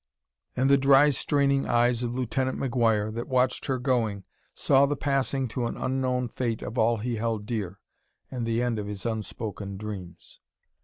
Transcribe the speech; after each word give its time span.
And 0.55 0.67
the 0.67 0.79
dry, 0.79 1.11
straining 1.11 1.67
eyes 1.67 2.01
of 2.01 2.15
Lieutenant 2.15 2.57
McGuire, 2.57 3.13
that 3.13 3.27
watched 3.27 3.67
her 3.67 3.77
going, 3.77 4.23
saw 4.55 4.87
the 4.87 4.95
passing 4.95 5.47
to 5.49 5.67
an 5.67 5.77
unknown 5.77 6.27
fate 6.27 6.63
of 6.63 6.75
all 6.79 6.97
he 6.97 7.17
held 7.17 7.45
dear, 7.45 7.79
and 8.31 8.43
the 8.47 8.63
end 8.63 8.79
of 8.79 8.87
his 8.87 9.05
unspoken 9.05 9.77
dreams. 9.77 10.39